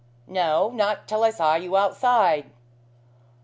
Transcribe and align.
"No. 0.25 0.71
Not 0.71 1.07
till 1.07 1.23
I 1.23 1.29
saw 1.29 1.53
you 1.53 1.77
outside." 1.77 2.49